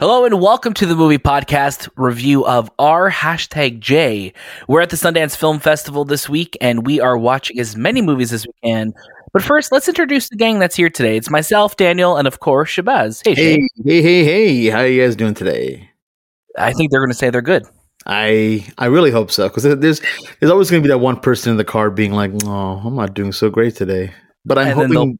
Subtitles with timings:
[0.00, 4.32] Hello and welcome to the movie podcast review of R hashtag J.
[4.66, 8.32] We're at the Sundance Film Festival this week and we are watching as many movies
[8.32, 8.92] as we can.
[9.32, 11.16] But first, let's introduce the gang that's here today.
[11.16, 13.22] It's myself, Daniel, and of course, Shahbaz.
[13.24, 14.66] Hey, hey, hey, hey, hey!
[14.70, 15.88] How are you guys doing today?
[16.58, 17.64] I think they're going to say they're good.
[18.04, 20.00] I I really hope so because there's
[20.40, 22.96] there's always going to be that one person in the car being like, "Oh, I'm
[22.96, 24.12] not doing so great today,"
[24.44, 25.18] but I'm and hoping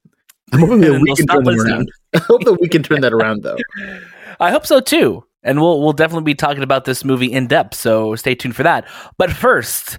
[0.52, 1.90] I'm hoping that we can turn that around.
[2.14, 3.56] I hope that we can turn that around, though.
[4.40, 5.24] I hope so too.
[5.42, 8.64] And we'll we'll definitely be talking about this movie in depth, so stay tuned for
[8.64, 8.86] that.
[9.18, 9.98] But first,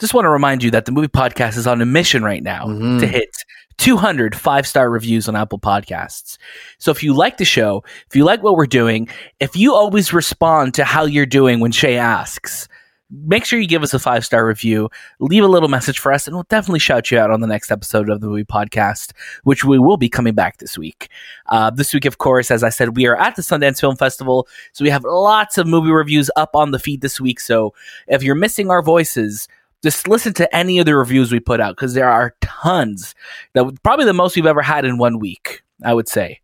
[0.00, 2.66] just want to remind you that the movie podcast is on a mission right now
[2.66, 2.98] mm-hmm.
[2.98, 3.30] to hit
[3.78, 6.38] 200 five star reviews on Apple Podcasts.
[6.78, 9.08] So if you like the show, if you like what we're doing,
[9.40, 12.68] if you always respond to how you're doing when Shay asks,
[13.12, 14.88] make sure you give us a five star review,
[15.20, 17.70] leave a little message for us, and we'll definitely shout you out on the next
[17.70, 19.12] episode of the movie podcast,
[19.44, 21.08] which we will be coming back this week.
[21.46, 24.48] Uh, this week, of course, as I said, we are at the Sundance Film Festival,
[24.72, 27.40] so we have lots of movie reviews up on the feed this week.
[27.40, 27.74] So
[28.08, 29.48] if you're missing our voices,
[29.82, 33.14] just listen to any of the reviews we put out because there are tons.
[33.54, 36.41] That probably the most we've ever had in one week, I would say.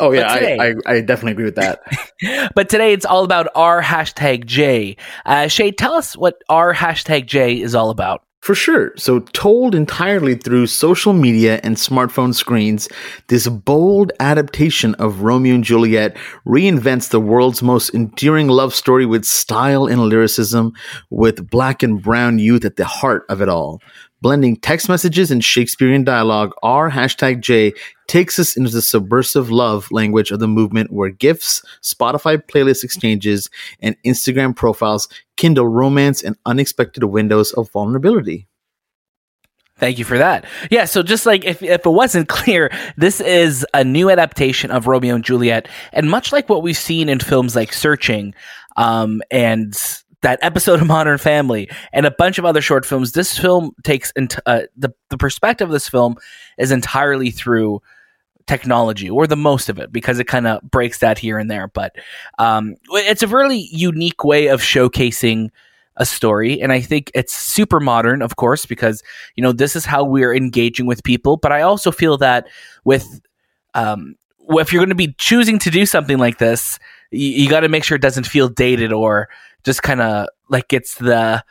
[0.00, 1.82] Oh yeah, today, I, I, I, definitely agree with that.
[2.54, 4.96] but today it's all about R hashtag J.
[5.26, 8.22] Uh, Shay, tell us what R hashtag J is all about.
[8.40, 8.92] For sure.
[8.96, 12.88] So, told entirely through social media and smartphone screens,
[13.26, 19.24] this bold adaptation of Romeo and Juliet reinvents the world's most endearing love story with
[19.24, 20.72] style and lyricism,
[21.10, 23.82] with black and brown youth at the heart of it all.
[24.20, 27.72] Blending text messages and Shakespearean dialogue, R hashtag J
[28.08, 33.48] takes us into the subversive love language of the movement where GIFs, Spotify playlist exchanges,
[33.80, 38.48] and Instagram profiles kindle romance and unexpected windows of vulnerability.
[39.78, 40.44] Thank you for that.
[40.70, 44.88] Yeah, so just like if, if it wasn't clear, this is a new adaptation of
[44.88, 45.68] Romeo and Juliet.
[45.92, 48.34] And much like what we've seen in films like Searching
[48.76, 49.74] um, and
[50.22, 54.12] that episode of Modern Family and a bunch of other short films, this film takes
[54.16, 56.16] ent- uh, the the perspective of this film
[56.58, 57.80] is entirely through
[58.46, 61.68] technology or the most of it because it kind of breaks that here and there.
[61.68, 61.94] But
[62.38, 65.50] um, it's a really unique way of showcasing
[65.98, 69.02] a story and i think it's super modern of course because
[69.34, 72.46] you know this is how we're engaging with people but i also feel that
[72.84, 73.20] with
[73.74, 74.14] um,
[74.50, 76.78] if you're going to be choosing to do something like this
[77.10, 79.28] you got to make sure it doesn't feel dated or
[79.68, 81.44] just kind of like it's the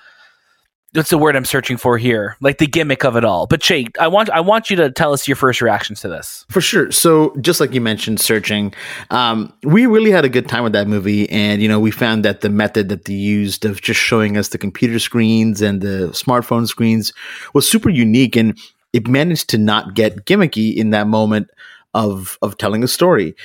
[0.94, 2.35] what's the word I'm searching for here?
[2.41, 3.45] Like the gimmick of it all.
[3.45, 6.44] But Shay, I want I want you to tell us your first reactions to this.
[6.50, 6.91] For sure.
[6.91, 8.73] So just like you mentioned, searching,
[9.11, 12.25] um, we really had a good time with that movie, and you know we found
[12.25, 16.09] that the method that they used of just showing us the computer screens and the
[16.13, 17.13] smartphone screens
[17.53, 18.57] was super unique, and
[18.94, 21.51] it managed to not get gimmicky in that moment
[21.94, 23.35] of of telling a story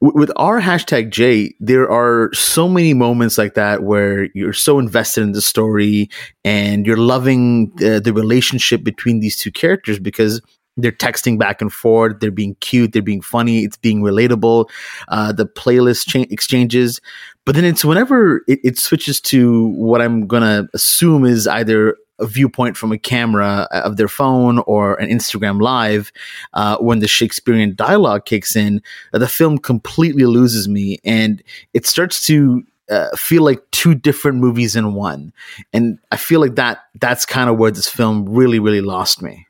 [0.00, 5.22] with R hashtag J, there are so many moments like that where you're so invested
[5.22, 6.10] in the story
[6.44, 10.42] and you're loving the, the relationship between these two characters because
[10.76, 12.20] they're texting back and forth.
[12.20, 12.92] They're being cute.
[12.92, 13.64] They're being funny.
[13.64, 14.68] It's being relatable.
[15.08, 17.00] Uh, the playlist cha- exchanges,
[17.46, 22.26] but then it's whenever it, it switches to what I'm gonna assume is either a
[22.26, 26.12] viewpoint from a camera uh, of their phone or an Instagram live,
[26.52, 28.82] uh, when the Shakespearean dialogue kicks in,
[29.12, 31.42] uh, the film completely loses me and
[31.72, 35.32] it starts to uh, feel like two different movies in one.
[35.72, 39.46] And I feel like that that's kind of where this film really, really lost me.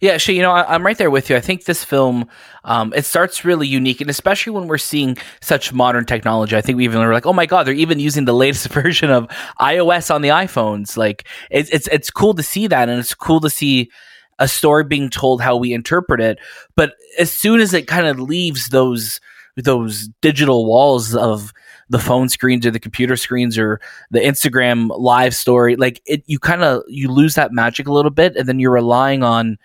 [0.00, 1.36] Yeah, she, you know, I, am right there with you.
[1.36, 2.28] I think this film,
[2.64, 6.56] um, it starts really unique, and especially when we're seeing such modern technology.
[6.56, 9.10] I think we even were like, oh my god, they're even using the latest version
[9.10, 9.28] of
[9.60, 10.96] iOS on the iPhones.
[10.96, 13.90] Like, it's it's it's cool to see that, and it's cool to see
[14.38, 16.38] a story being told how we interpret it.
[16.74, 19.20] But as soon as it kind of leaves those
[19.56, 21.52] those digital walls of
[21.88, 23.80] the phone screens or the computer screens or
[24.10, 28.10] the Instagram live story, like it, you kind of you lose that magic a little
[28.10, 29.58] bit, and then you're relying on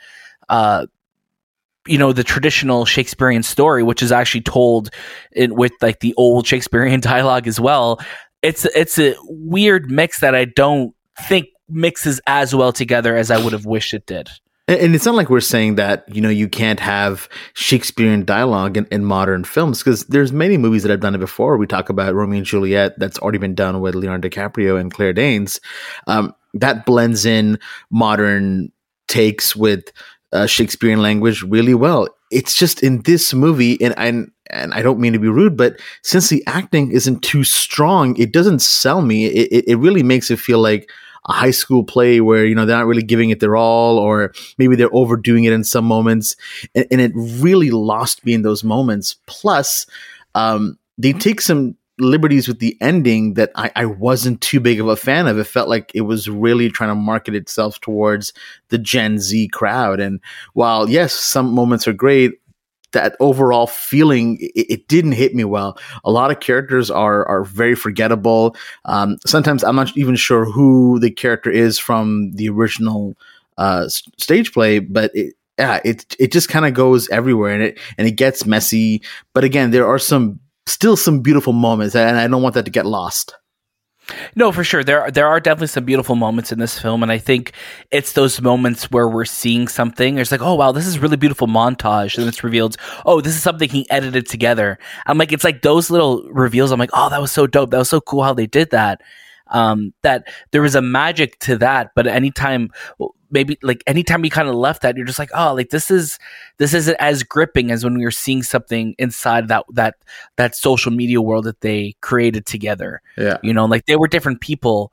[0.49, 0.85] uh,
[1.87, 4.89] you know the traditional Shakespearean story, which is actually told
[5.31, 7.99] in, with like the old Shakespearean dialogue as well.
[8.41, 10.95] It's it's a weird mix that I don't
[11.27, 14.29] think mixes as well together as I would have wished it did.
[14.79, 18.85] And it's not like we're saying that you know you can't have Shakespearean dialogue in,
[18.85, 21.57] in modern films because there's many movies that have done it before.
[21.57, 25.13] We talk about Romeo and Juliet that's already been done with Leonardo DiCaprio and Claire
[25.13, 25.59] Danes.
[26.07, 27.59] Um, that blends in
[27.89, 28.71] modern
[29.07, 29.91] takes with
[30.31, 32.07] uh, Shakespearean language really well.
[32.31, 34.07] It's just in this movie, and I
[34.51, 38.31] and I don't mean to be rude, but since the acting isn't too strong, it
[38.31, 39.25] doesn't sell me.
[39.25, 40.89] It, it, it really makes it feel like
[41.25, 44.33] a high school play where you know they're not really giving it their all, or
[44.57, 46.35] maybe they're overdoing it in some moments,
[46.75, 49.17] and, and it really lost me in those moments.
[49.27, 49.85] Plus,
[50.35, 54.87] um, they take some liberties with the ending that I, I wasn't too big of
[54.87, 55.37] a fan of.
[55.37, 58.33] It felt like it was really trying to market itself towards
[58.69, 59.99] the Gen Z crowd.
[59.99, 60.19] And
[60.53, 62.33] while yes, some moments are great,
[62.91, 65.77] that overall feeling it, it, didn't hit me well.
[66.03, 68.55] A lot of characters are are very forgettable.
[68.85, 73.17] Um, sometimes I'm not even sure who the character is from the original
[73.57, 77.79] uh, stage play, but it, yeah, it it just kind of goes everywhere and it
[77.97, 79.01] and it gets messy.
[79.33, 82.71] But again, there are some still some beautiful moments, and I don't want that to
[82.71, 83.35] get lost.
[84.35, 84.83] No, for sure.
[84.83, 87.53] There are, there are definitely some beautiful moments in this film, and I think
[87.91, 90.17] it's those moments where we're seeing something.
[90.17, 93.43] It's like, oh wow, this is really beautiful montage, and it's revealed, oh, this is
[93.43, 94.77] something he edited together.
[95.05, 96.71] I'm like, it's like those little reveals.
[96.71, 97.71] I'm like, oh, that was so dope.
[97.71, 99.01] That was so cool how they did that.
[99.47, 102.69] Um, that there was a magic to that, but anytime
[103.31, 106.19] maybe like anytime you kind of left that, you're just like, oh, like this is
[106.57, 109.95] this isn't as gripping as when we were seeing something inside that that
[110.35, 113.01] that social media world that they created together.
[113.17, 114.91] Yeah, you know, like they were different people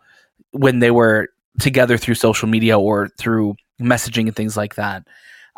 [0.53, 1.29] when they were
[1.61, 5.07] together through social media or through messaging and things like that.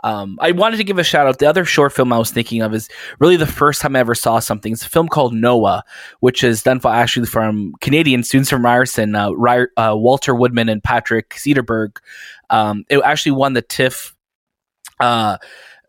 [0.05, 1.39] Um, I wanted to give a shout out.
[1.39, 2.89] The other short film I was thinking of is
[3.19, 4.73] really the first time I ever saw something.
[4.73, 5.85] It's a film called Noah,
[6.21, 10.69] which is done by actually from Canadian students from Ryerson, uh, Ry- uh, Walter Woodman
[10.69, 11.97] and Patrick Cederberg.
[12.49, 14.15] Um, it actually won the TIFF.
[14.99, 15.39] Uh,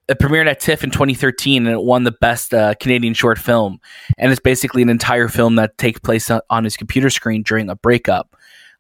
[0.07, 3.79] it premiered at TIFF in 2013 and it won the best uh, Canadian short film.
[4.17, 7.75] And it's basically an entire film that takes place on his computer screen during a
[7.75, 8.35] breakup.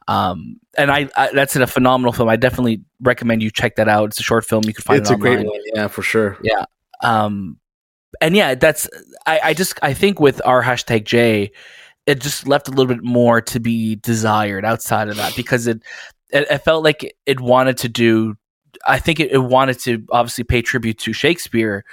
[0.07, 2.29] Um, and I, I, that's a phenomenal film.
[2.29, 4.09] I definitely recommend you check that out.
[4.09, 4.63] It's a short film.
[4.65, 5.59] You can find it's it a great one.
[5.73, 6.37] Yeah, for sure.
[6.43, 6.65] Yeah.
[7.03, 7.57] Um,
[8.19, 8.89] and yeah, that's
[9.25, 11.51] I, I just I think with R hashtag J,
[12.05, 15.81] it just left a little bit more to be desired outside of that because it
[16.31, 18.35] it, it felt like it wanted to do.
[18.87, 21.85] I think it, it, wanted to obviously pay tribute to Shakespeare,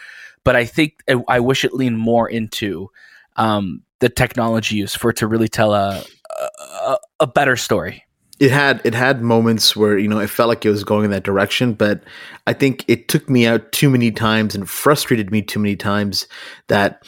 [0.43, 2.91] but I think it, I wish it leaned more into
[3.37, 6.03] um, the technology use for it to really tell a,
[6.41, 8.05] a, a better story
[8.41, 11.11] it had it had moments where you know it felt like it was going in
[11.11, 12.03] that direction but
[12.47, 16.27] i think it took me out too many times and frustrated me too many times
[16.69, 17.03] that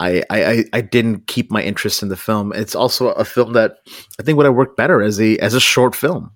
[0.00, 2.52] I, I I didn't keep my interest in the film.
[2.54, 3.76] It's also a film that
[4.18, 6.32] I think would have worked better as a as a short film.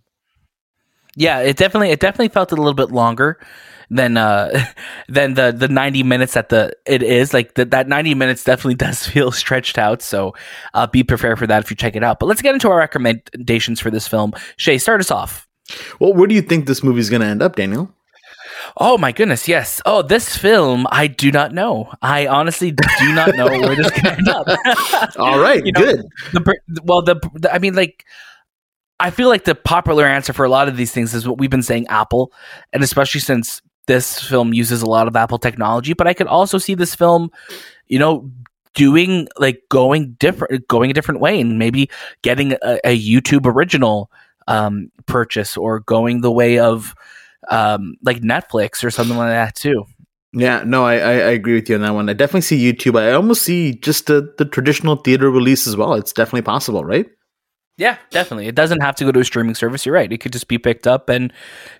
[1.17, 3.41] Yeah, it definitely it definitely felt a little bit longer
[3.91, 4.67] than uh
[5.09, 8.75] than the the 90 minutes that the it is like the, that 90 minutes definitely
[8.87, 10.35] does feel stretched out so
[10.75, 12.79] uh be prepared for that if you check it out but let's get into our
[12.79, 15.47] recommendations for this film shay start us off
[16.01, 17.91] well where do you think this movie is going to end up daniel
[18.79, 19.81] Oh my goodness, yes.
[19.87, 21.93] Oh, this film, I do not know.
[22.03, 24.47] I honestly do not know where this can end up.
[25.19, 26.03] All right, you know, good.
[26.33, 28.05] The, well, the, the I mean, like
[28.99, 31.51] I feel like the popular answer for a lot of these things is what we've
[31.51, 32.33] been saying Apple,
[32.73, 35.93] and especially since this film uses a lot of Apple technology.
[35.93, 37.31] But I could also see this film,
[37.87, 38.31] you know,
[38.75, 41.91] doing like going different, going a different way, and maybe
[42.23, 44.11] getting a, a YouTube original
[44.47, 46.95] um, purchase or going the way of
[47.51, 49.85] um, like Netflix or something like that too.
[50.33, 52.11] Yeah, no, I, I, I, agree with you on that one.
[52.11, 53.01] I definitely see YouTube.
[53.01, 55.95] I almost see just the, the traditional theater release as well.
[55.95, 57.07] It's definitely possible, right?
[57.79, 58.47] Yeah, definitely.
[58.47, 59.85] It doesn't have to go to a streaming service.
[59.85, 60.11] You're right.
[60.11, 61.31] It could just be picked up and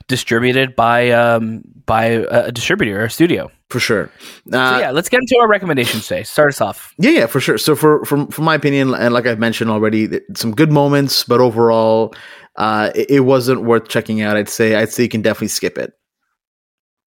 [0.09, 3.51] distributed by um, by a distributor or a studio.
[3.71, 4.11] For sure.
[4.53, 6.23] Uh, so yeah, let's get into our recommendations today.
[6.23, 6.95] Start us off.
[6.99, 7.57] Yeah, yeah, for sure.
[7.57, 11.41] So for from from my opinion, and like I've mentioned already, some good moments, but
[11.41, 12.15] overall,
[12.57, 14.37] uh, it, it wasn't worth checking out.
[14.37, 15.95] I'd say I'd say you can definitely skip it.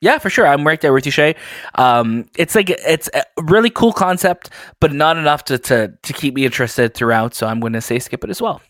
[0.01, 0.47] Yeah, for sure.
[0.47, 1.35] I'm right there with you, Shay.
[1.75, 4.49] Um, it's like it's a really cool concept,
[4.79, 7.35] but not enough to to to keep me interested throughout.
[7.35, 8.61] So I'm going to say skip it as well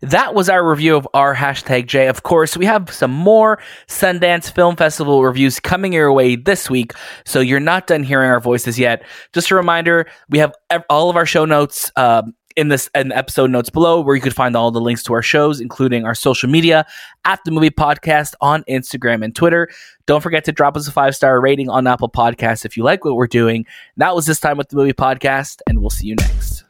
[0.00, 2.06] that was our review of R hashtag J.
[2.06, 6.92] Of course, we have some more Sundance Film Festival reviews coming your way this week,
[7.24, 9.02] so you're not done hearing our voices yet.
[9.32, 10.52] Just a reminder, we have
[10.88, 14.34] all of our show notes um, in this and episode notes below, where you could
[14.34, 16.86] find all the links to our shows, including our social media
[17.24, 19.68] at the Movie Podcast on Instagram and Twitter.
[20.06, 23.04] Don't forget to drop us a five star rating on Apple Podcasts if you like
[23.04, 23.66] what we're doing.
[23.96, 26.64] That was this time with the Movie Podcast, and we'll see you next.